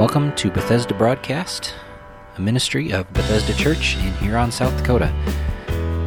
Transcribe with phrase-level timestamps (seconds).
[0.00, 1.74] Welcome to Bethesda Broadcast,
[2.38, 5.12] a ministry of Bethesda Church in Huron, South Dakota.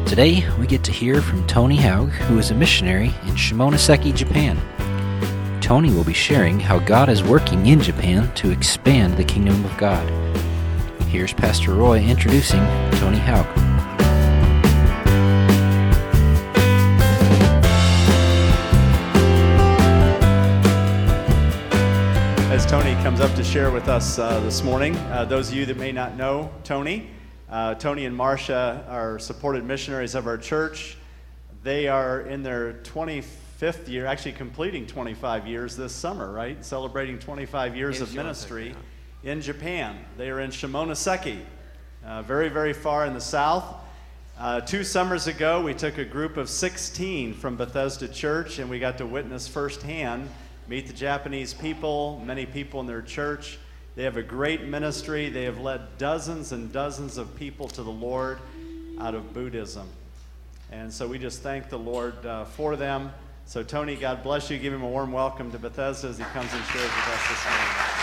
[0.04, 4.58] Today, we get to hear from Tony Haug, who is a missionary in Shimonoseki, Japan.
[5.60, 9.76] Tony will be sharing how God is working in Japan to expand the kingdom of
[9.76, 10.04] God.
[11.02, 12.66] Here's Pastor Roy introducing
[12.98, 13.63] Tony Haug.
[22.54, 25.66] As Tony comes up to share with us uh, this morning, uh, those of you
[25.66, 27.10] that may not know Tony,
[27.50, 30.96] uh, Tony and Marcia are supported missionaries of our church.
[31.64, 36.64] They are in their 25th year, actually completing 25 years this summer, right?
[36.64, 38.76] Celebrating 25 years In of ministry
[39.24, 39.98] in Japan.
[40.16, 41.40] They are in Shimonoseki,
[42.06, 43.64] uh, very, very far in the south.
[44.38, 48.78] Uh, two summers ago, we took a group of 16 from Bethesda Church and we
[48.78, 50.30] got to witness firsthand,
[50.68, 53.58] meet the Japanese people, many people in their church.
[53.96, 55.28] They have a great ministry.
[55.28, 58.38] They have led dozens and dozens of people to the Lord
[58.98, 59.88] out of Buddhism.
[60.72, 63.12] And so we just thank the Lord uh, for them.
[63.46, 64.58] So, Tony, God bless you.
[64.58, 67.44] Give him a warm welcome to Bethesda as he comes and shares with us this
[67.44, 67.94] morning.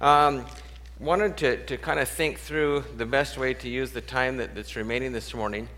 [0.00, 0.46] Um,
[0.98, 4.54] wanted to, to kind of think through the best way to use the time that,
[4.54, 5.68] that's remaining this morning.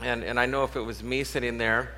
[0.00, 1.90] And, and I know if it was me sitting there,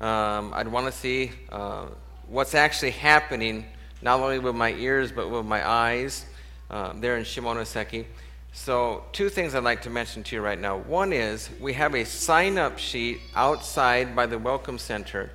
[0.00, 1.86] um, I'd want to see uh,
[2.28, 3.66] what's actually happening,
[4.00, 6.24] not only with my ears, but with my eyes
[6.70, 8.06] uh, there in Shimonoseki.
[8.52, 10.78] So, two things I'd like to mention to you right now.
[10.78, 15.30] One is we have a sign up sheet outside by the Welcome Center.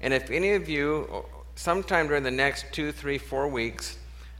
[0.00, 1.26] And if any of you,
[1.56, 3.98] sometime during the next two, three, four weeks,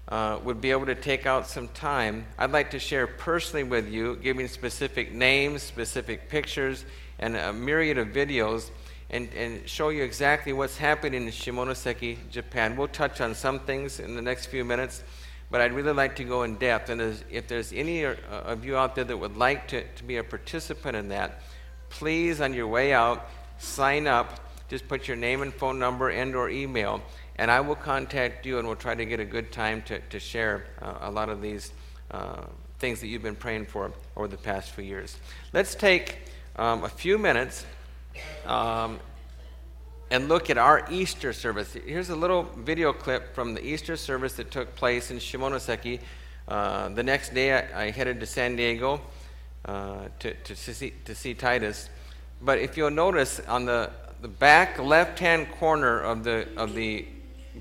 [0.08, 3.88] uh, would be able to take out some time, I'd like to share personally with
[3.88, 6.84] you, giving specific names, specific pictures,
[7.18, 8.70] and a myriad of videos,
[9.10, 12.76] and, and show you exactly what's happening in Shimonoseki, Japan.
[12.76, 15.02] We'll touch on some things in the next few minutes,
[15.50, 16.90] but I'd really like to go in depth.
[16.90, 20.16] And if there's any uh, of you out there that would like to, to be
[20.16, 21.42] a participant in that,
[21.90, 24.40] please, on your way out, sign up.
[24.68, 27.00] Just put your name and phone number and or email,
[27.38, 30.18] and I will contact you, and we'll try to get a good time to, to
[30.18, 31.72] share uh, a lot of these
[32.10, 32.42] uh,
[32.78, 35.16] things that you've been praying for over the past few years.
[35.52, 36.18] Let's take
[36.56, 37.64] um, a few minutes
[38.44, 38.98] um,
[40.10, 41.74] and look at our Easter service.
[41.74, 46.00] Here's a little video clip from the Easter service that took place in Shimonoseki.
[46.48, 49.00] Uh, the next day, I, I headed to San Diego
[49.64, 51.88] uh, to, to, see, to see Titus.
[52.40, 53.90] But if you'll notice on the,
[54.22, 57.06] the back left hand corner of the, of the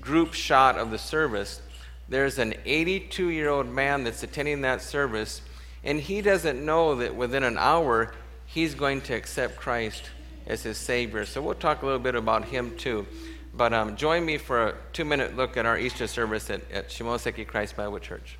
[0.00, 1.62] group shot of the service,
[2.08, 5.42] there's an 82 year old man that's attending that service,
[5.84, 8.12] and he doesn't know that within an hour
[8.46, 10.10] he's going to accept Christ
[10.46, 11.24] as his Savior.
[11.26, 13.06] So we'll talk a little bit about him too.
[13.54, 16.88] But um, join me for a two minute look at our Easter service at, at
[16.88, 18.38] Shimonoseki Christ Bible Church.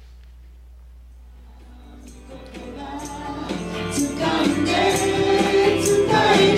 [3.94, 6.57] To come, to come.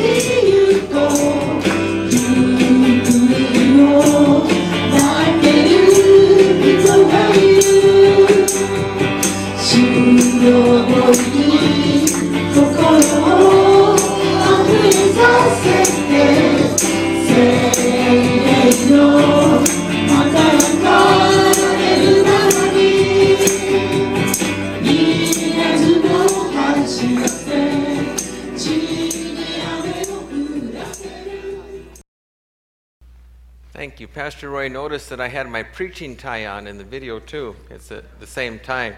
[33.72, 34.08] Thank you.
[34.08, 37.56] Pastor Roy noticed that I had my preaching tie on in the video too.
[37.70, 38.94] It's at the same time.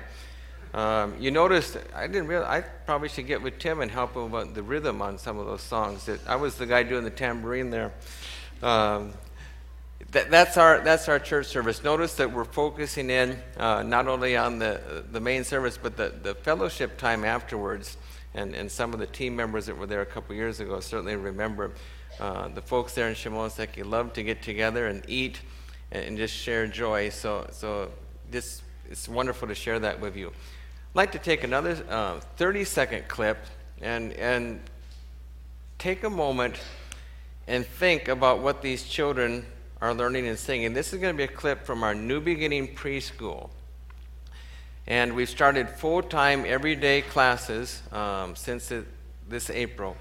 [0.75, 4.31] Um, you noticed I didn't realize I probably should get with Tim and help him
[4.31, 6.07] with the rhythm on some of those songs.
[6.07, 7.93] That I was the guy doing the tambourine there.
[8.63, 9.13] Um,
[10.13, 11.85] that, that's our that's our church service.
[11.85, 16.15] Notice that we're focusing in uh, not only on the the main service, but the,
[16.23, 17.97] the fellowship time afterwards.
[18.35, 21.17] And, and some of the team members that were there a couple years ago certainly
[21.17, 21.73] remember
[22.19, 25.43] uh, the folks there in Shimonoseki love to get together and eat
[25.91, 27.11] and, and just share joy.
[27.11, 27.91] So so
[28.31, 30.33] this it's wonderful to share that with you.
[30.93, 33.39] I'd like to take another uh, 30 second clip
[33.81, 34.61] and and
[35.79, 36.61] take a moment
[37.49, 39.47] and think about what these children
[39.81, 40.75] are learning and singing.
[40.75, 43.49] This is going to be a clip from our New Beginning preschool.
[44.87, 48.87] And we've started full time, everyday classes um, since it,
[49.31, 49.97] this April.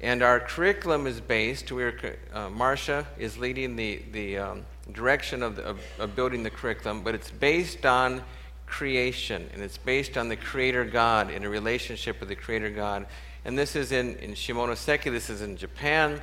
[0.00, 5.62] And our curriculum is based, we're, uh, is leading the, the um, direction of, the,
[5.64, 8.22] of, of building the curriculum, but it's based on
[8.70, 13.06] creation and it's based on the Creator God in a relationship with the Creator God.
[13.44, 16.22] And this is in, in Shimonoseki, this is in Japan,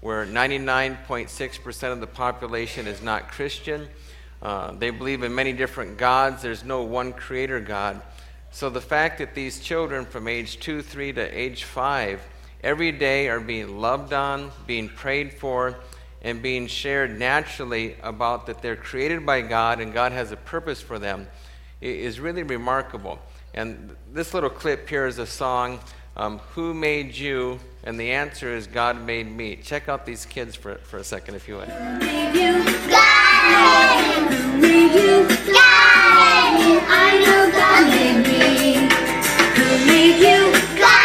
[0.00, 3.88] where 99.6% of the population is not Christian.
[4.42, 6.42] Uh, they believe in many different gods.
[6.42, 8.02] There's no one creator God.
[8.50, 12.20] So the fact that these children from age 2, 3 to age 5
[12.62, 15.76] every day are being loved on, being prayed for,
[16.22, 20.80] and being shared naturally about that they're created by God and God has a purpose
[20.80, 21.26] for them
[21.80, 23.18] is really remarkable.
[23.54, 25.80] And this little clip here is a song,
[26.16, 27.58] um, Who Made You?
[27.84, 29.56] And the answer is God Made Me.
[29.56, 31.68] Check out these kids for, for a second if you would.
[31.68, 36.82] Made you God Who made you God.
[36.88, 38.88] I know God made me.
[39.56, 40.95] Who made you God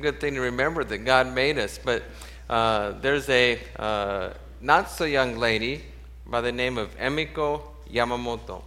[0.00, 1.78] good thing to remember that God made us.
[1.82, 2.02] But
[2.48, 4.30] uh, there's a uh,
[4.60, 5.84] not so young lady
[6.26, 7.62] by the name of Emiko
[7.92, 8.62] Yamamoto.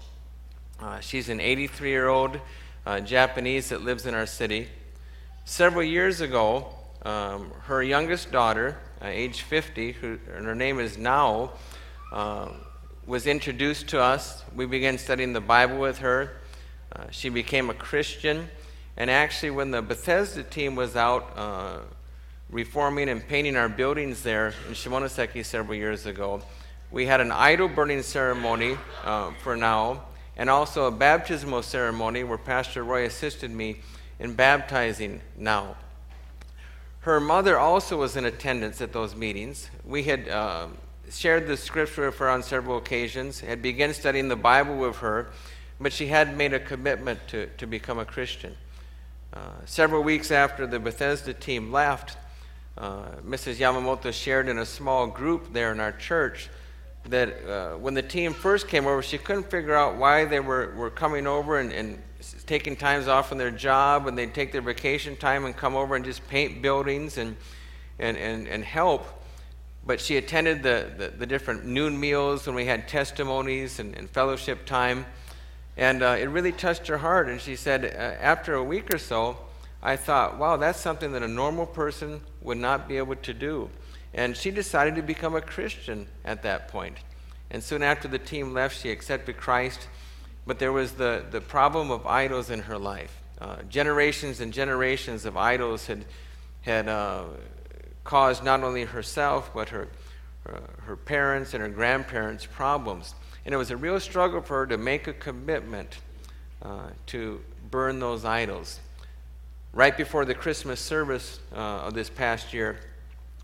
[0.80, 2.40] Uh, she's an 83 year old
[2.86, 4.68] uh, Japanese that lives in our city.
[5.46, 6.68] Several years ago,
[7.04, 11.52] um, her youngest daughter, uh, age 50, who, and her name is Nao,
[12.12, 12.50] uh,
[13.06, 14.44] was introduced to us.
[14.56, 16.38] We began studying the Bible with her.
[16.96, 18.50] Uh, she became a Christian.
[18.96, 21.80] And actually, when the Bethesda team was out uh,
[22.50, 26.42] reforming and painting our buildings there in Shimonoseki several years ago,
[26.92, 30.04] we had an idol burning ceremony uh, for Nao,
[30.38, 33.78] and also a baptismal ceremony where Pastor Roy assisted me
[34.20, 35.76] in baptizing Nao.
[37.00, 39.70] Her mother also was in attendance at those meetings.
[39.84, 40.68] We had uh,
[41.10, 45.32] shared the scripture with her on several occasions, had begun studying the Bible with her,
[45.82, 48.56] but she had made a commitment to, to become a Christian.
[49.34, 52.18] Uh, several weeks after the Bethesda team left,
[52.78, 53.56] uh, Mrs.
[53.56, 56.52] Yamamoto shared in a small group there in our church
[57.06, 60.76] that uh, when the team first came over, she couldn't figure out why they were,
[60.76, 62.00] were coming over and, and
[62.46, 65.96] taking times off from their job, and they'd take their vacation time and come over
[65.96, 67.36] and just paint buildings and,
[67.98, 69.04] and, and, and help.
[69.84, 74.08] But she attended the, the, the different noon meals when we had testimonies and, and
[74.08, 75.08] fellowship time.
[75.76, 77.28] And uh, it really touched her heart.
[77.28, 79.38] And she said, uh, after a week or so,
[79.82, 83.70] I thought, wow, that's something that a normal person would not be able to do.
[84.14, 86.98] And she decided to become a Christian at that point.
[87.50, 89.88] And soon after the team left, she accepted Christ.
[90.46, 93.22] But there was the, the problem of idols in her life.
[93.40, 96.06] Uh, generations and generations of idols had,
[96.62, 97.24] had uh,
[98.04, 99.88] caused not only herself, but her,
[100.48, 103.16] uh, her parents and her grandparents problems.
[103.46, 105.98] And it was a real struggle for her to make a commitment
[106.62, 108.80] uh, to burn those idols.
[109.74, 112.80] Right before the Christmas service uh, of this past year,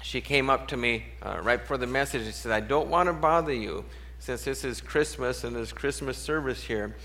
[0.01, 3.07] she came up to me uh, right before the message and said, I don't want
[3.07, 3.83] to bother you
[4.19, 6.95] since this is Christmas and there's Christmas service here,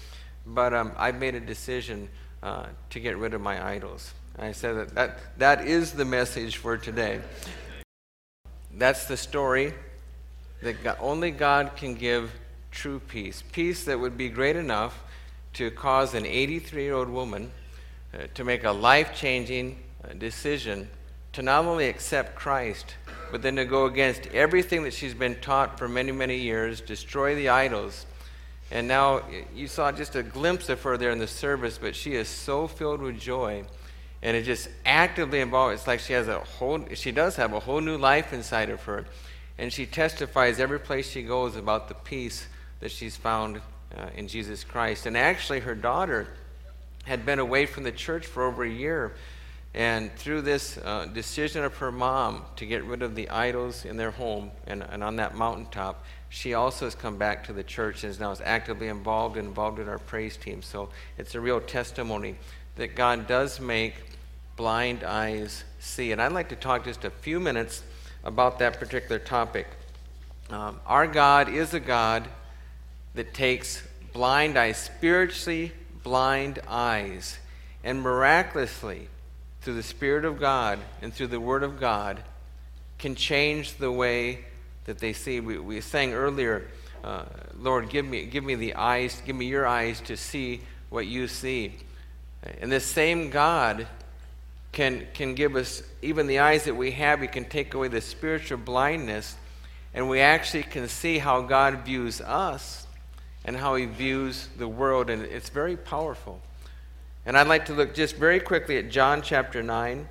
[0.47, 2.09] but um, I've made a decision
[2.43, 4.13] uh, to get rid of my idols.
[4.39, 7.21] I said that, that that is the message for today.
[8.77, 9.73] That's the story
[10.63, 12.33] that God, only God can give
[12.75, 13.43] true peace.
[13.53, 15.03] Peace that would be great enough
[15.55, 17.53] to cause an 83 year old woman
[18.13, 20.89] uh, to make a life changing uh, decision
[21.33, 22.97] to not only accept Christ,
[23.31, 27.35] but then to go against everything that she's been taught for many, many years, destroy
[27.35, 28.07] the idols.
[28.71, 29.23] And now
[29.55, 32.67] you saw just a glimpse of her there in the service, but she is so
[32.67, 33.65] filled with joy
[34.23, 35.75] and it just actively involved.
[35.75, 38.83] It's like she has a whole, she does have a whole new life inside of
[38.85, 39.05] her.
[39.59, 42.49] And she testifies every place she goes about the peace
[42.81, 43.61] that she's found
[43.97, 45.07] uh, in Jesus Christ.
[45.07, 46.29] And actually, her daughter
[47.05, 49.15] had been away from the church for over a year.
[49.75, 53.97] And through this uh, decision of her mom to get rid of the idols in
[53.97, 58.05] their home and, and on that mountaintop, she also has come back to the church
[58.05, 60.63] and is now is actively involved and involved in our praise team.
[60.63, 62.37] So it's a real testimony
[62.77, 63.95] that God does make
[64.57, 66.13] blind eyes see.
[66.13, 67.83] And I'd like to talk just a few minutes
[68.23, 69.67] about that particular topic.
[70.51, 72.29] Um, our God is a God
[73.15, 77.39] that takes blind eyes, spiritually blind eyes,
[77.83, 79.09] and miraculously,
[79.63, 82.23] through the Spirit of God and through the Word of God,
[82.99, 84.45] can change the way
[84.85, 85.41] that they see.
[85.41, 86.69] We, we sang earlier,
[87.03, 87.25] uh,
[87.59, 91.27] Lord, give me, give me the eyes, give me your eyes to see what you
[91.29, 91.75] see.
[92.61, 93.87] And this same God
[94.73, 98.01] can, can give us even the eyes that we have, He can take away the
[98.01, 99.37] spiritual blindness,
[99.95, 102.84] and we actually can see how God views us
[103.45, 106.41] and how he views the world, and it's very powerful.
[107.27, 110.09] And I'd like to look just very quickly at John chapter 9.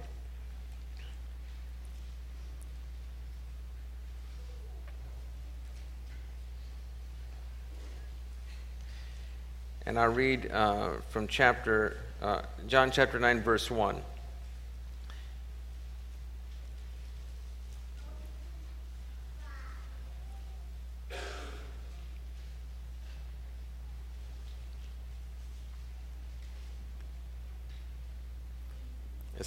[9.86, 14.02] And I read uh, from chapter, uh, John chapter 9, verse 1.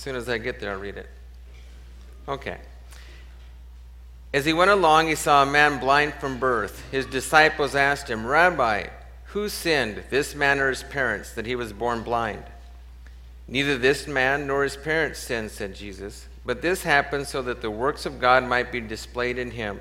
[0.06, 1.08] Soon as I get there, I'll read it.
[2.28, 2.58] Okay.
[4.32, 6.80] As he went along, he saw a man blind from birth.
[6.92, 8.86] His disciples asked him, Rabbi,
[9.24, 12.44] who sinned, this man or his parents, that he was born blind?
[13.48, 16.28] Neither this man nor his parents sinned, said Jesus.
[16.44, 19.80] But this happened so that the works of God might be displayed in him.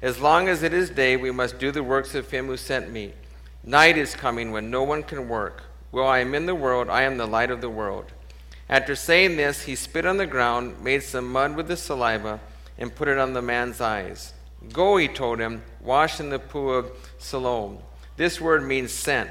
[0.00, 2.90] As long as it is day, we must do the works of him who sent
[2.90, 3.12] me.
[3.62, 5.64] Night is coming when no one can work.
[5.90, 8.10] While I am in the world, I am the light of the world.
[8.70, 12.38] After saying this, he spit on the ground, made some mud with the saliva,
[12.78, 14.32] and put it on the man's eyes.
[14.72, 17.78] Go, he told him, wash in the pool of Siloam.
[18.16, 19.30] This word means sent.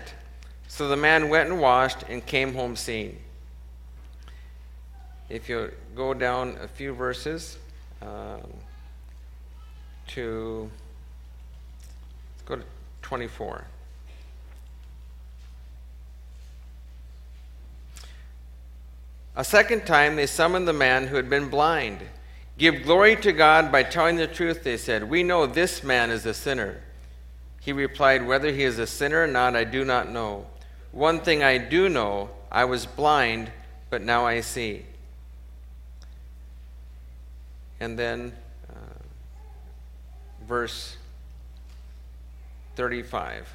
[0.67, 3.17] So the man went and washed and came home seeing.
[5.29, 7.57] If you go down a few verses
[8.01, 8.41] um,
[10.07, 10.69] to,
[12.35, 12.63] let's go to
[13.03, 13.63] 24.
[19.39, 21.99] A second time they summoned the man who had been blind.
[22.57, 25.09] Give glory to God by telling the truth, they said.
[25.09, 26.81] We know this man is a sinner.
[27.61, 30.47] He replied, Whether he is a sinner or not, I do not know.
[30.91, 33.49] One thing I do know I was blind,
[33.89, 34.85] but now I see.
[37.79, 38.33] And then,
[38.69, 38.99] uh,
[40.45, 40.97] verse
[42.75, 43.53] 35.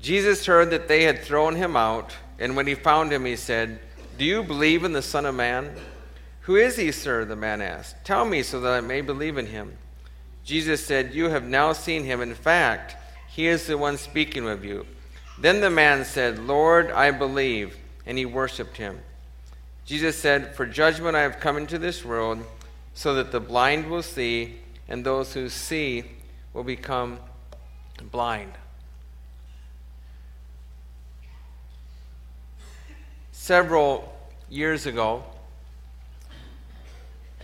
[0.00, 3.80] Jesus heard that they had thrown him out, and when he found him, he said,
[4.18, 5.74] Do you believe in the Son of Man?
[6.42, 7.24] Who is he, sir?
[7.24, 8.04] The man asked.
[8.04, 9.76] Tell me so that I may believe in him.
[10.42, 12.22] Jesus said, You have now seen him.
[12.22, 12.96] In fact,
[13.28, 14.86] he is the one speaking with you.
[15.38, 17.76] Then the man said, Lord, I believe.
[18.06, 19.00] And he worshiped him.
[19.84, 22.38] Jesus said, For judgment I have come into this world,
[22.94, 26.04] so that the blind will see, and those who see
[26.54, 27.18] will become
[28.10, 28.52] blind.
[33.46, 34.12] Several
[34.50, 35.22] years ago,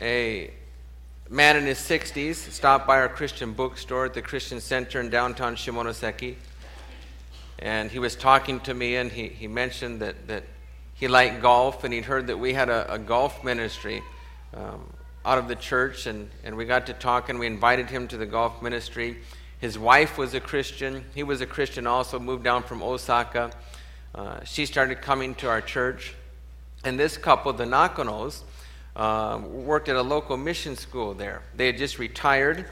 [0.01, 0.51] a
[1.31, 5.55] man in his 60s stopped by our Christian bookstore at the Christian Center in downtown
[5.55, 6.35] Shimonoseki.
[7.61, 10.43] And he was talking to me, and he, he mentioned that, that
[10.95, 14.03] he liked golf, and he'd heard that we had a, a golf ministry
[14.55, 14.93] um,
[15.25, 16.07] out of the church.
[16.07, 19.19] And, and we got to talk, and we invited him to the golf ministry.
[19.61, 21.05] His wife was a Christian.
[21.15, 23.53] He was a Christian also, moved down from Osaka.
[24.15, 26.15] Uh, she started coming to our church.
[26.85, 28.43] And this couple, the Nakanos,
[28.97, 31.43] um, worked at a local mission school there.
[31.57, 32.67] They had just retired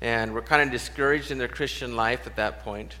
[0.00, 2.94] and were kind of discouraged in their Christian life at that point.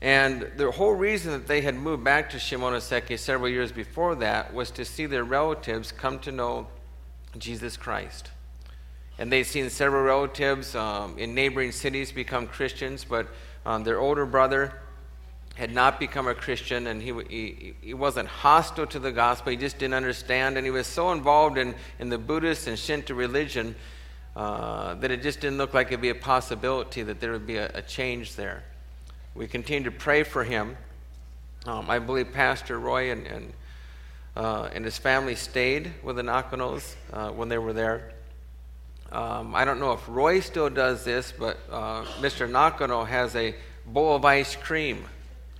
[0.00, 4.52] And the whole reason that they had moved back to Shimonoseki several years before that
[4.52, 6.66] was to see their relatives come to know
[7.38, 8.30] Jesus Christ.
[9.18, 13.28] And they'd seen several relatives um, in neighboring cities become Christians, but
[13.64, 14.81] um, their older brother
[15.54, 19.56] had not become a Christian and he, he, he wasn't hostile to the gospel, he
[19.56, 20.56] just didn't understand.
[20.56, 23.74] And he was so involved in, in the Buddhist and Shinto religion
[24.34, 27.56] uh, that it just didn't look like it'd be a possibility that there would be
[27.56, 28.64] a, a change there.
[29.34, 30.76] We continued to pray for him.
[31.66, 33.52] Um, I believe Pastor Roy and, and,
[34.34, 38.12] uh, and his family stayed with the Nakanos uh, when they were there.
[39.12, 42.50] Um, I don't know if Roy still does this, but uh, Mr.
[42.50, 43.54] Nakano has a
[43.86, 45.04] bowl of ice cream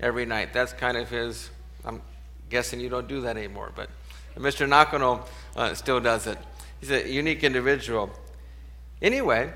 [0.03, 0.53] every night.
[0.53, 1.49] That's kind of his.
[1.85, 2.03] I'm
[2.51, 3.89] guessing you don't do that anymore, but
[4.37, 4.69] Mr.
[4.69, 5.25] Nakano
[5.57, 6.39] uh, still does it.
[6.81, 8.11] He's a unique individual.
[9.01, 9.53] Anyway,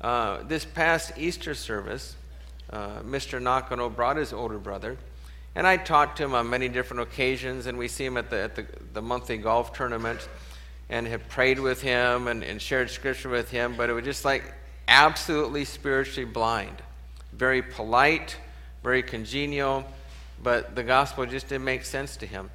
[0.00, 2.16] uh, this past Easter service,
[2.70, 3.40] uh, Mr.
[3.40, 4.96] Nakano brought his older brother,
[5.54, 8.40] and I talked to him on many different occasions, and we see him at the,
[8.40, 10.28] at the, the monthly golf tournament
[10.88, 14.24] and have prayed with him and, and shared scripture with him, but it was just
[14.24, 14.42] like
[14.88, 16.82] absolutely spiritually blind.
[17.32, 18.36] Very polite,
[18.82, 19.84] very congenial,
[20.42, 22.50] but the gospel just didn't make sense to him.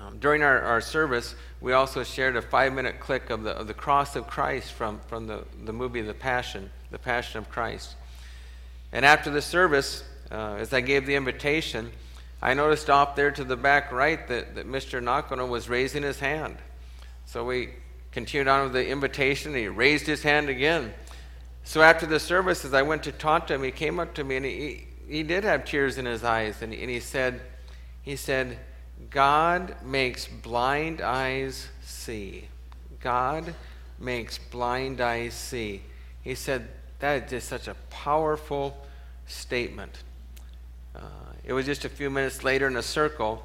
[0.00, 3.66] Um, during our, our service, we also shared a five minute clip of the, of
[3.66, 7.94] the cross of Christ from, from the, the movie The Passion, The Passion of Christ.
[8.92, 11.92] And after the service, uh, as I gave the invitation,
[12.42, 15.02] I noticed off there to the back right that, that Mr.
[15.02, 16.56] Nakano was raising his hand.
[17.26, 17.70] So we
[18.10, 19.52] continued on with the invitation.
[19.52, 20.92] And he raised his hand again.
[21.64, 24.24] So after the service, as I went to talk to him, he came up to
[24.24, 26.62] me and he, he did have tears in his eyes.
[26.62, 27.42] And, and he said,
[28.00, 28.58] he said,
[29.10, 32.48] God makes blind eyes see.
[33.00, 33.54] God
[33.98, 35.82] makes blind eyes see.
[36.22, 36.66] He said,
[37.00, 38.74] that is just such a powerful
[39.26, 40.02] statement.
[40.96, 41.00] Uh,
[41.44, 43.44] it was just a few minutes later in a circle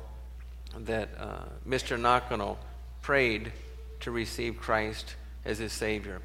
[0.78, 2.00] that uh, Mr.
[2.00, 2.58] Nakano
[3.02, 3.52] prayed
[4.00, 6.22] to receive Christ as his Savior.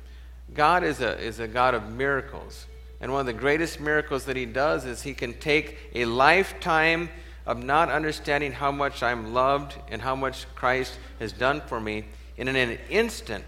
[0.54, 2.66] God is a, is a God of miracles.
[3.02, 7.10] And one of the greatest miracles that he does is he can take a lifetime
[7.44, 12.04] of not understanding how much I'm loved and how much Christ has done for me,
[12.38, 13.44] and in an instant,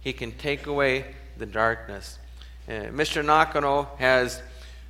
[0.00, 2.18] he can take away the darkness.
[2.68, 3.24] Uh, Mr.
[3.24, 4.42] Nakano has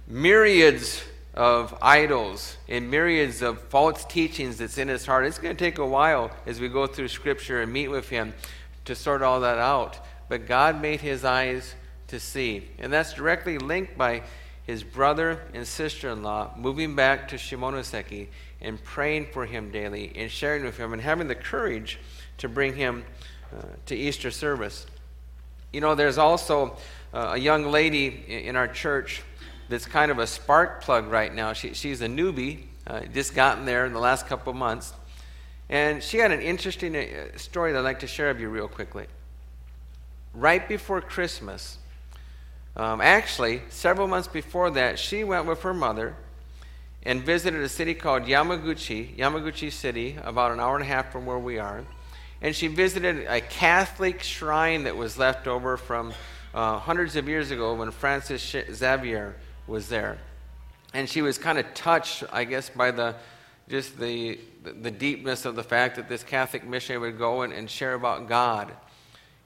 [0.08, 1.02] myriads
[1.35, 5.26] of idols and myriads of false teachings that's in his heart.
[5.26, 8.32] It's going to take a while as we go through Scripture and meet with him
[8.87, 9.99] to sort all that out.
[10.30, 11.75] But God made his eyes
[12.08, 12.68] to see.
[12.78, 14.22] And that's directly linked by
[14.66, 18.26] his brother and sister in law moving back to Shimonoseki
[18.60, 21.98] and praying for him daily and sharing with him and having the courage
[22.38, 23.04] to bring him
[23.56, 24.86] uh, to Easter service.
[25.72, 26.76] You know, there's also
[27.14, 29.22] uh, a young lady in our church
[29.68, 31.52] that's kind of a spark plug right now.
[31.52, 34.92] She, she's a newbie, uh, just gotten there in the last couple of months.
[35.68, 38.68] And she had an interesting uh, story that I'd like to share with you real
[38.68, 39.06] quickly.
[40.34, 41.78] Right before Christmas,
[42.76, 46.14] um, actually, several months before that, she went with her mother
[47.02, 51.25] and visited a city called Yamaguchi, Yamaguchi City, about an hour and a half from
[51.25, 51.85] where we are.
[52.42, 56.12] And she visited a Catholic shrine that was left over from
[56.52, 60.18] uh, hundreds of years ago when Francis Xavier was there.
[60.92, 63.14] And she was kind of touched, I guess, by the
[63.68, 67.68] just the, the deepness of the fact that this Catholic missionary would go and, and
[67.68, 68.73] share about God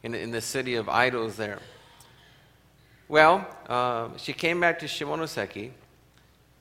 [0.03, 1.59] in, in the city of idols there.
[3.11, 5.73] Well, uh, she came back to Shimonoseki,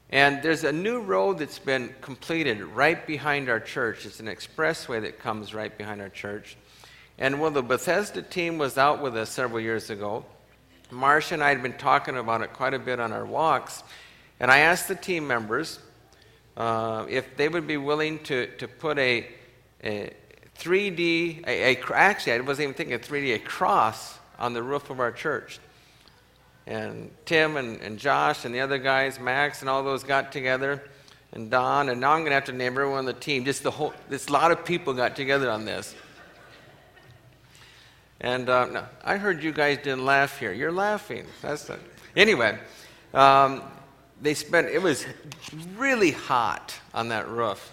[0.10, 4.08] and there's a new road that's been completed right behind our church.
[4.08, 6.58] It's an expressway that comes right behind our church.
[7.20, 10.26] And when the Bethesda team was out with us several years ago,
[10.90, 13.84] Marcia and I had been talking about it quite a bit on our walks,
[14.40, 15.78] and I asked the team members
[16.58, 19.28] uh, if they would be willing to, to put a,
[19.84, 20.12] a
[20.58, 24.90] 3D, a, a, actually, I wasn't even thinking of 3D, a cross on the roof
[24.90, 25.60] of our church
[26.70, 30.84] and Tim and, and Josh and the other guys, Max and all those got together,
[31.34, 33.44] and Don, and now I'm going to have to name everyone on the team.
[33.44, 35.96] Just the whole, this a lot of people got together on this.
[38.22, 40.54] And uh, no, I heard you guys didn't laugh here.
[40.54, 41.26] You're laughing.
[41.42, 41.80] That's the,
[42.16, 42.60] anyway.
[43.14, 43.64] Um,
[44.22, 44.68] they spent.
[44.68, 45.06] It was
[45.76, 47.72] really hot on that roof,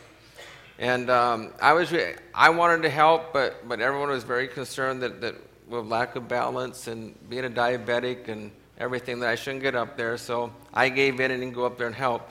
[0.78, 1.92] and um, I was.
[2.32, 5.34] I wanted to help, but but everyone was very concerned that that
[5.66, 9.96] with lack of balance and being a diabetic and everything that I shouldn't get up
[9.96, 12.28] there, so I gave in and didn't go up there and help.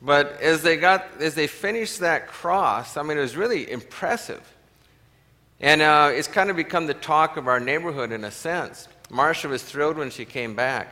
[0.00, 4.42] But as they got, as they finished that cross, I mean, it was really impressive.
[5.60, 8.88] And uh, it's kind of become the talk of our neighborhood in a sense.
[9.10, 10.88] Marcia was thrilled when she came back.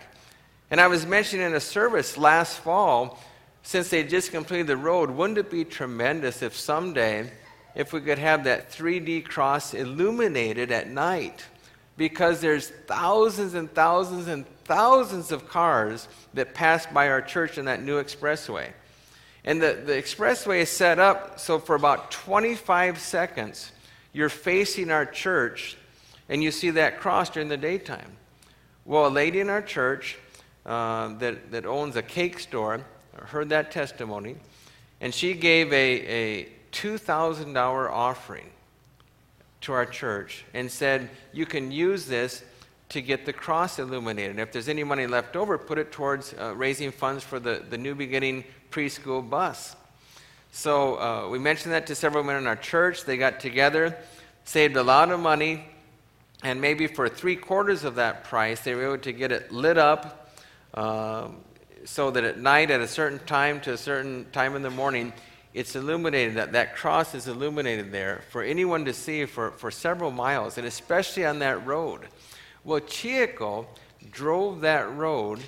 [0.71, 3.19] And I was mentioning in a service last fall,
[3.63, 7.31] since they just completed the road, wouldn't it be tremendous if someday,
[7.75, 11.45] if we could have that 3D cross illuminated at night?
[11.99, 17.65] Because there's thousands and thousands and thousands of cars that pass by our church in
[17.67, 18.73] that new expressway.
[19.45, 23.73] And the, the expressway is set up so for about 25 seconds,
[24.13, 25.77] you're facing our church
[26.29, 28.17] and you see that cross during the daytime.
[28.85, 30.19] Well, a lady in our church
[30.65, 32.85] uh, that, that owns a cake store
[33.27, 34.37] heard that testimony,
[35.01, 38.51] and she gave a, a $2,000 offering
[39.63, 42.43] to our church and said, You can use this
[42.93, 44.33] to get the cross illuminated.
[44.33, 47.63] And if there's any money left over, put it towards uh, raising funds for the,
[47.69, 49.77] the New Beginning preschool bus.
[50.53, 53.05] So uh, we mentioned that to several men in our church.
[53.05, 53.97] They got together,
[54.45, 55.65] saved a lot of money,
[56.43, 59.79] and maybe for three quarters of that price, they were able to get it lit
[59.79, 60.31] up
[60.75, 61.37] um,
[61.85, 65.13] so that at night, at a certain time to a certain time in the morning,
[65.55, 66.35] it's illuminated.
[66.35, 70.67] That, that cross is illuminated there for anyone to see for, for several miles, and
[70.67, 72.07] especially on that road.
[72.65, 73.67] Well, Chieko
[74.11, 75.41] drove that road,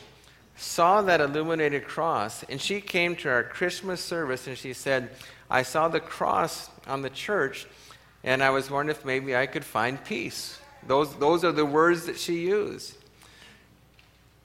[0.57, 5.11] saw that illuminated cross, and she came to our Christmas service and she said,
[5.49, 7.67] I saw the cross on the church,
[8.25, 10.59] and I was wondering if maybe I could find peace.
[10.87, 12.97] Those, those are the words that she used.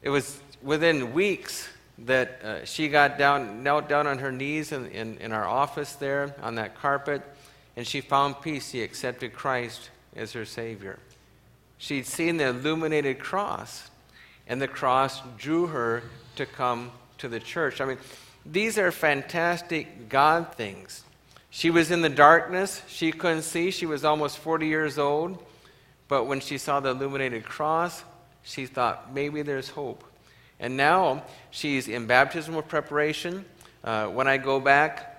[0.01, 1.67] It was within weeks
[2.05, 5.93] that uh, she got down, knelt down on her knees in, in, in our office
[5.93, 7.21] there on that carpet,
[7.75, 8.69] and she found peace.
[8.69, 10.99] She accepted Christ as her Savior.
[11.79, 13.89] She'd seen the illuminated cross,
[14.47, 16.03] and the cross drew her
[16.35, 17.79] to come to the church.
[17.79, 17.97] I mean,
[18.45, 21.03] these are fantastic God things.
[21.49, 25.41] She was in the darkness, she couldn't see, she was almost 40 years old,
[26.09, 28.03] but when she saw the illuminated cross,
[28.43, 30.03] she thought, maybe there's hope.
[30.59, 33.45] And now she's in baptismal preparation.
[33.85, 35.15] Uh, when I go back,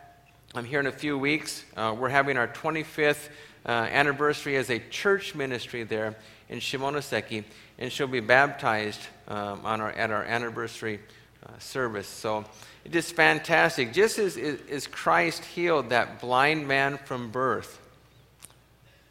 [0.55, 1.64] I'm here in a few weeks.
[1.75, 3.31] Uh, we're having our 25th
[3.64, 6.16] uh, anniversary as a church ministry there
[6.51, 7.45] in Shimonoseki,
[7.79, 11.01] and she'll be baptized um, on our, at our anniversary
[11.47, 12.09] uh, service.
[12.09, 12.45] So
[12.85, 13.95] it's just fantastic.
[13.95, 17.81] Just as, as Christ healed that blind man from birth,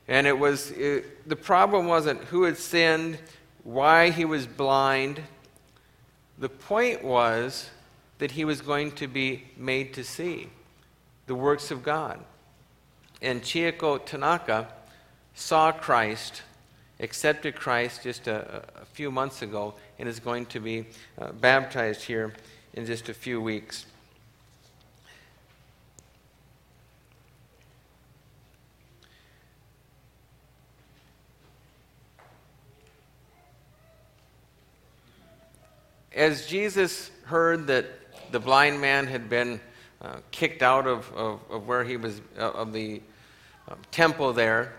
[0.07, 3.17] and it was it, the problem wasn't who had sinned,
[3.63, 5.21] why he was blind.
[6.37, 7.69] The point was
[8.17, 10.49] that he was going to be made to see
[11.27, 12.19] the works of God.
[13.21, 14.67] And Chieko Tanaka
[15.35, 16.41] saw Christ,
[16.99, 20.85] accepted Christ just a, a few months ago, and is going to be
[21.17, 22.33] uh, baptized here
[22.73, 23.85] in just a few weeks.
[36.13, 37.85] As Jesus heard that
[38.31, 39.61] the blind man had been
[40.01, 43.01] uh, kicked out of, of, of, where he was, uh, of the
[43.69, 44.73] uh, temple there,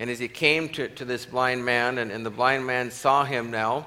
[0.00, 3.22] and as he came to, to this blind man, and, and the blind man saw
[3.22, 3.86] him now,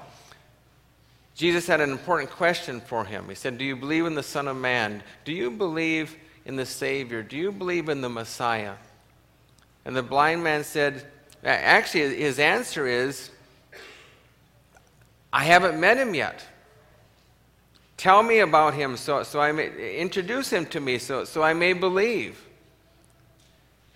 [1.34, 3.28] Jesus had an important question for him.
[3.28, 5.02] He said, Do you believe in the Son of Man?
[5.24, 7.24] Do you believe in the Savior?
[7.24, 8.74] Do you believe in the Messiah?
[9.84, 11.04] And the blind man said,
[11.42, 13.30] Actually, his answer is,
[15.32, 16.46] I haven't met him yet.
[17.96, 21.54] Tell me about him so, so I may introduce him to me so, so I
[21.54, 22.40] may believe.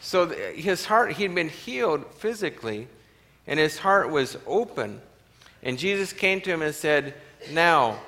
[0.00, 2.88] So his heart, he'd been healed physically,
[3.46, 5.00] and his heart was open.
[5.62, 7.14] And Jesus came to him and said,
[7.52, 7.98] Now,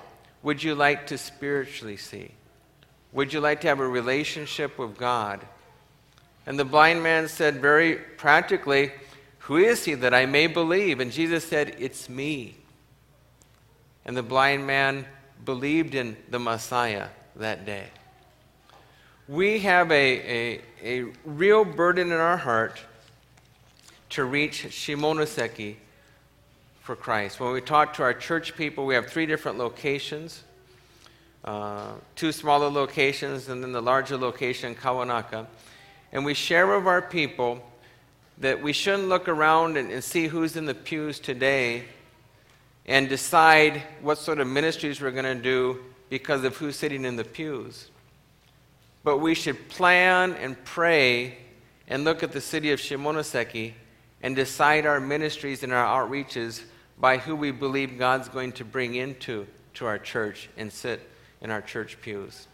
[0.42, 2.31] would you like to spiritually see?
[3.12, 5.44] Would you like to have a relationship with God?
[6.46, 8.92] And the blind man said very practically,
[9.40, 11.00] Who is he that I may believe?
[11.00, 12.57] And Jesus said, It's me.
[14.05, 15.07] And the blind man
[15.44, 17.88] believed in the Messiah that day.
[19.31, 22.81] We have a, a, a real burden in our heart
[24.09, 25.77] to reach Shimonoseki
[26.81, 27.38] for Christ.
[27.38, 30.43] When we talk to our church people, we have three different locations
[31.45, 35.47] uh, two smaller locations, and then the larger location, Kawanaka.
[36.11, 37.62] And we share with our people
[38.38, 41.85] that we shouldn't look around and, and see who's in the pews today
[42.85, 47.14] and decide what sort of ministries we're going to do because of who's sitting in
[47.14, 47.90] the pews.
[49.02, 51.38] But we should plan and pray
[51.88, 53.72] and look at the city of Shimonoseki
[54.22, 56.62] and decide our ministries and our outreaches
[56.98, 61.00] by who we believe God's going to bring into to our church and sit
[61.40, 62.46] in our church pews.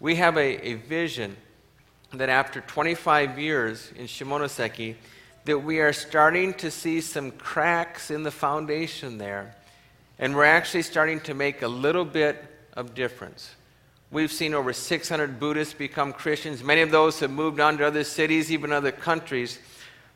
[0.00, 1.36] We have a, a vision
[2.12, 4.96] that after 25 years in Shimonoseki,
[5.44, 9.54] that we are starting to see some cracks in the foundation there,
[10.18, 13.54] and we're actually starting to make a little bit of difference.
[14.16, 16.64] We've seen over 600 Buddhists become Christians.
[16.64, 19.58] Many of those have moved on to other cities, even other countries.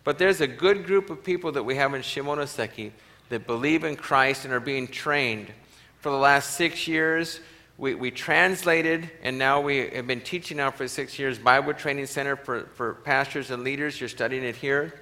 [0.04, 2.92] But there's a good group of people that we have in Shimonoseki
[3.28, 5.52] that believe in Christ and are being trained.
[5.98, 7.40] For the last six years,
[7.76, 12.06] we, we translated, and now we have been teaching now for six years, Bible Training
[12.06, 14.00] Center for, for pastors and leaders.
[14.00, 14.98] You're studying it here.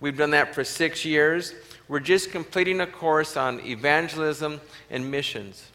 [0.00, 1.54] We've done that for six years.
[1.86, 5.71] We're just completing a course on evangelism and missions.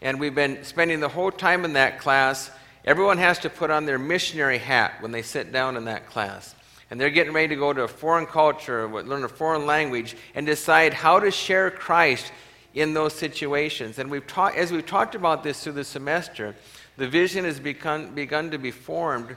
[0.00, 2.50] And we've been spending the whole time in that class.
[2.84, 6.54] Everyone has to put on their missionary hat when they sit down in that class.
[6.90, 10.46] And they're getting ready to go to a foreign culture, learn a foreign language, and
[10.46, 12.32] decide how to share Christ
[12.74, 13.98] in those situations.
[13.98, 16.54] And we've ta- as we've talked about this through the semester,
[16.96, 19.36] the vision has begun, begun to be formed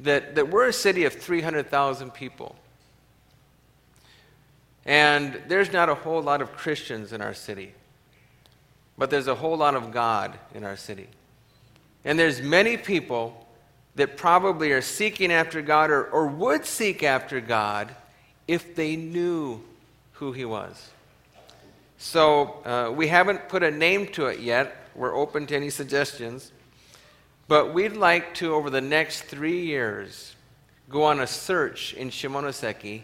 [0.00, 2.56] that, that we're a city of 300,000 people.
[4.84, 7.74] And there's not a whole lot of Christians in our city,
[9.00, 11.06] but there's a whole lot of God in our city.
[12.04, 13.46] And there's many people
[13.94, 17.94] that probably are seeking after God or, or would seek after God
[18.46, 19.62] if they knew
[20.12, 20.90] who He was.
[21.96, 24.76] So uh, we haven't put a name to it yet.
[24.94, 26.52] We're open to any suggestions.
[27.48, 30.36] But we'd like to, over the next three years,
[30.90, 33.00] go on a search in Shimonoseki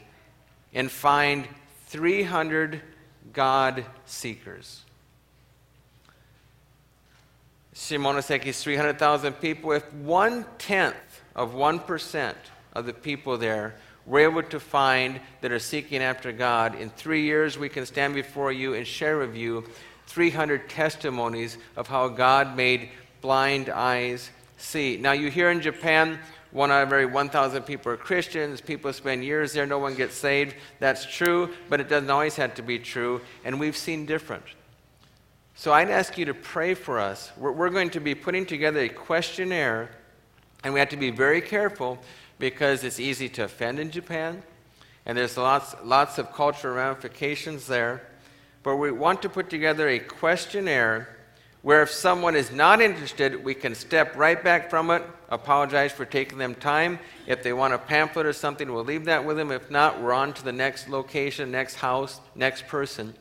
[0.74, 1.48] and find
[1.86, 2.82] 300
[3.32, 4.82] God seekers.
[7.76, 9.72] Shimonoseki's 300,000 people.
[9.72, 10.96] If one tenth
[11.34, 12.34] of 1%
[12.72, 13.74] of the people there
[14.06, 18.14] were able to find that are seeking after God, in three years we can stand
[18.14, 19.64] before you and share with you
[20.06, 22.88] 300 testimonies of how God made
[23.20, 24.96] blind eyes see.
[24.96, 26.18] Now, you hear in Japan,
[26.52, 28.62] one out of every 1,000 people are Christians.
[28.62, 30.54] People spend years there, no one gets saved.
[30.78, 34.44] That's true, but it doesn't always have to be true, and we've seen different.
[35.58, 37.32] So I'd ask you to pray for us.
[37.38, 39.88] We're, we're going to be putting together a questionnaire,
[40.62, 41.98] and we have to be very careful
[42.38, 44.42] because it's easy to offend in Japan,
[45.06, 48.06] and there's lots, lots of cultural ramifications there.
[48.64, 51.16] But we want to put together a questionnaire
[51.62, 56.04] where if someone is not interested, we can step right back from it, apologize for
[56.04, 56.98] taking them time.
[57.26, 59.50] If they want a pamphlet or something, we'll leave that with them.
[59.50, 63.14] If not, we're on to the next location, next house, next person.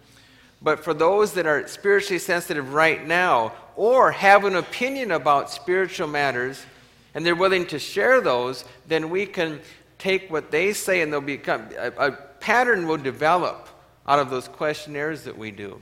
[0.61, 6.07] But for those that are spiritually sensitive right now or have an opinion about spiritual
[6.07, 6.65] matters
[7.13, 9.59] and they're willing to share those, then we can
[9.97, 13.69] take what they say and they'll become a, a pattern will develop
[14.07, 15.79] out of those questionnaires that we do.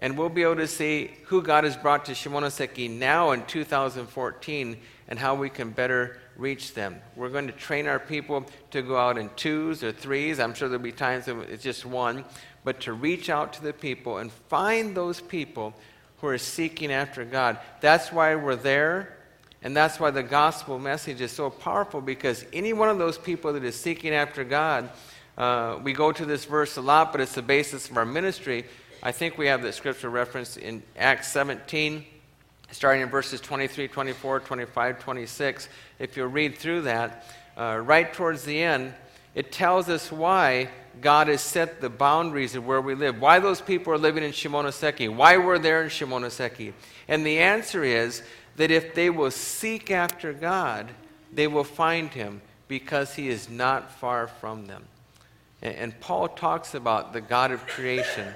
[0.00, 4.76] And we'll be able to see who God has brought to Shimonoseki now in 2014
[5.08, 7.00] and how we can better reach them.
[7.16, 10.38] We're going to train our people to go out in twos or threes.
[10.38, 12.24] I'm sure there'll be times that it's just one
[12.64, 15.74] but to reach out to the people and find those people
[16.20, 17.58] who are seeking after God.
[17.80, 19.16] That's why we're there,
[19.62, 23.52] and that's why the gospel message is so powerful because any one of those people
[23.52, 24.90] that is seeking after God,
[25.36, 28.64] uh, we go to this verse a lot, but it's the basis of our ministry.
[29.02, 32.04] I think we have the scripture reference in Acts 17,
[32.72, 35.68] starting in verses 23, 24, 25, 26.
[36.00, 37.24] If you read through that,
[37.56, 38.94] uh, right towards the end,
[39.36, 40.68] it tells us why
[41.00, 44.32] God has set the boundaries of where we live, why those people are living in
[44.32, 46.72] Shimonoseki, why we're there in Shimonoseki.
[47.06, 48.22] And the answer is
[48.56, 50.88] that if they will seek after God,
[51.32, 54.84] they will find him because he is not far from them.
[55.62, 58.34] And, and Paul talks about the God of creation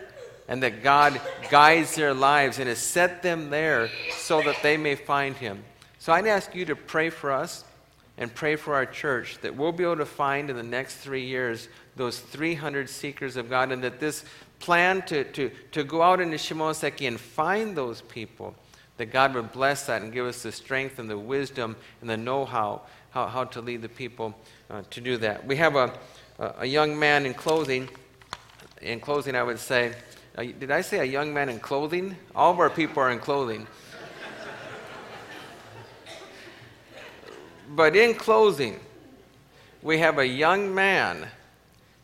[0.48, 1.20] and that God
[1.50, 5.64] guides their lives and has set them there so that they may find him.
[5.98, 7.64] So I'd ask you to pray for us
[8.18, 11.24] and pray for our church that we'll be able to find in the next three
[11.24, 14.24] years those 300 seekers of God, and that this
[14.58, 18.54] plan to, to, to go out into Shimonoseki and find those people,
[18.96, 22.16] that God would bless that and give us the strength and the wisdom and the
[22.16, 24.34] know how, how, to lead the people
[24.70, 25.46] uh, to do that.
[25.46, 25.92] We have a,
[26.38, 27.88] a young man in clothing.
[28.80, 29.94] In closing, I would say,
[30.36, 32.16] uh, did I say a young man in clothing?
[32.34, 33.66] All of our people are in clothing.
[37.74, 38.78] But in closing,
[39.82, 41.26] we have a young man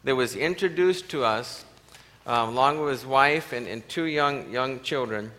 [0.04, 1.64] that was introduced to us
[2.26, 5.30] um, along with his wife and, and two young, young children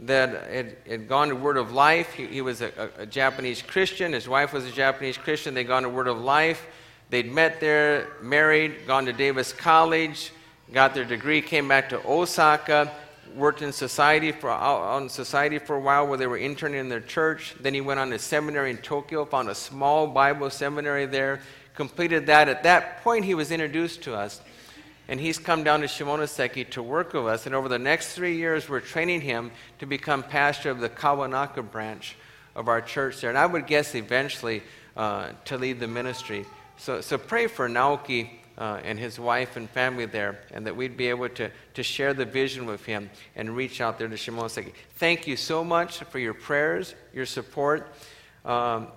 [0.00, 2.12] that had, had gone to Word of Life.
[2.12, 4.12] He, he was a, a, a, Japanese Christian.
[4.12, 5.54] His wife was a Japanese Christian.
[5.54, 6.66] They'd gone to Word of Life.
[7.10, 10.32] They'd met there, married, gone to Davis College,
[10.72, 12.92] got their degree, came back to Osaka,
[13.34, 17.00] worked in society for on society for a while where they were interning in their
[17.00, 17.54] church.
[17.60, 21.40] Then he went on to seminary in Tokyo, found a small Bible seminary there,
[21.74, 22.48] completed that.
[22.48, 24.40] At that point, he was introduced to us.
[25.06, 27.44] And he's come down to Shimonoseki to work with us.
[27.44, 31.70] And over the next three years, we're training him to become pastor of the Kawanaka
[31.70, 32.16] branch
[32.54, 33.28] of our church there.
[33.28, 34.62] And I would guess eventually
[34.96, 36.46] uh, to lead the ministry.
[36.78, 40.96] So, so pray for Naoki uh, and his wife and family there, and that we'd
[40.96, 44.72] be able to, to share the vision with him and reach out there to Shimonoseki.
[44.96, 47.94] Thank you so much for your prayers, your support.
[48.44, 48.88] Um,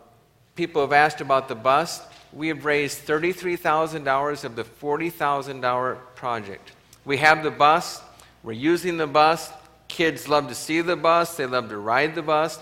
[0.56, 2.02] people have asked about the bus
[2.34, 6.72] we have raised $33,000 of the $40,000 project.
[7.06, 8.02] We have the bus,
[8.44, 9.52] we're using the bus.
[9.88, 12.60] Kids love to see the bus, they love to ride the bus.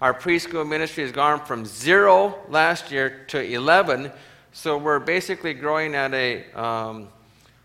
[0.00, 4.10] Our preschool ministry has gone from zero last year to 11,
[4.52, 7.08] so we're basically growing at a um,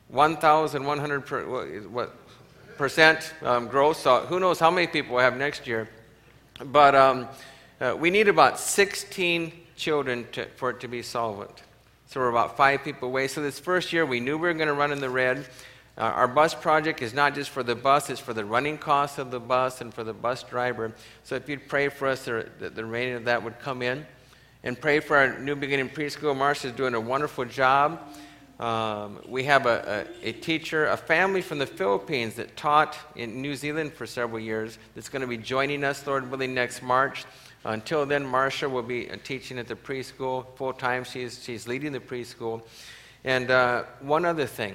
[0.10, 1.44] 1,100 per,
[1.88, 2.14] what,
[2.78, 3.98] percent um, growth.
[3.98, 5.90] So who knows how many people we'll have next year.
[6.64, 7.28] But um,
[7.82, 11.64] uh, we need about 16 children to, for it to be solvent.
[12.08, 13.28] So we're about five people away.
[13.28, 15.46] So this first year, we knew we were going to run in the red.
[15.98, 19.18] Uh, our bus project is not just for the bus, it's for the running costs
[19.18, 20.94] of the bus and for the bus driver.
[21.24, 24.06] So if you'd pray for us, the, the, the remaining of that would come in.
[24.66, 26.36] And pray for our New Beginning Preschool.
[26.36, 28.02] Marcia's doing a wonderful job.
[28.60, 33.44] Um, we have a, a, a, teacher, a family from the Philippines that taught in
[33.44, 37.26] New Zealand for several years that's going to be joining us, Lord willing, next March.
[37.64, 41.04] Until then, Marcia will be uh, teaching at the preschool full time.
[41.04, 42.64] She's, she's leading the preschool.
[43.24, 44.74] And uh, one other thing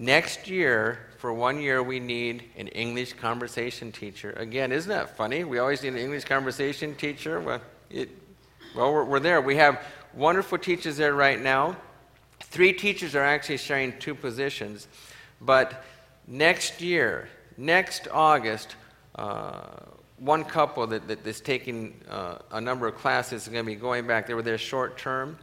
[0.00, 4.32] next year, for one year, we need an English conversation teacher.
[4.32, 5.44] Again, isn't that funny?
[5.44, 7.38] We always need an English conversation teacher.
[7.38, 8.10] Well, it,
[8.74, 9.40] well we're, we're there.
[9.40, 9.82] We have
[10.14, 11.76] wonderful teachers there right now.
[12.40, 14.88] Three teachers are actually sharing two positions.
[15.40, 15.84] But
[16.26, 18.76] next year, next August,
[19.14, 19.66] uh,
[20.18, 23.76] one couple that, that is taking uh, a number of classes is going to be
[23.76, 24.26] going back.
[24.26, 25.38] They were there short term.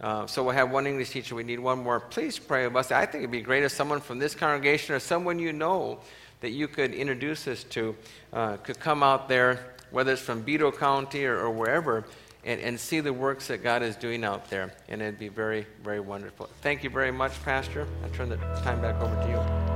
[0.00, 1.34] Uh, so we'll have one English teacher.
[1.34, 2.00] We need one more.
[2.00, 2.90] Please pray with us.
[2.90, 6.00] I think it'd be great if someone from this congregation or someone you know
[6.40, 7.94] that you could introduce us to
[8.32, 12.04] uh, could come out there, whether it's from Beadle County or, or wherever,
[12.44, 14.72] and, and see the works that God is doing out there.
[14.88, 16.48] And it'd be very, very wonderful.
[16.60, 17.86] Thank you very much, Pastor.
[18.04, 19.72] I turn the time back over to you.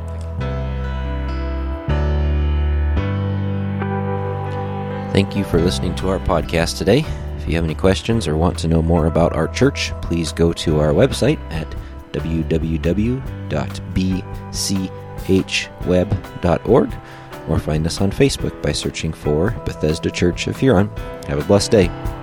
[5.12, 7.04] Thank you for listening to our podcast today.
[7.38, 10.52] If you have any questions or want to know more about our church, please go
[10.52, 11.66] to our website at
[12.12, 13.20] www.bchweb.org
[17.48, 20.88] or find us on Facebook by searching for Bethesda Church of Huron.
[21.26, 22.15] Have a blessed day.